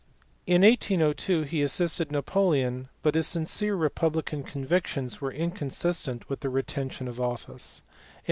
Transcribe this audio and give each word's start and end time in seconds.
In 0.47 0.63
1802 0.63 1.43
he 1.43 1.61
assisted 1.61 2.11
Napoleon, 2.11 2.89
but 3.03 3.13
his 3.13 3.27
sincere 3.27 3.75
republican 3.75 4.41
convictions 4.41 5.21
were 5.21 5.31
inconsistent 5.31 6.27
with 6.27 6.39
the 6.39 6.49
retention 6.49 7.07
of 7.07 7.21
office. 7.21 7.83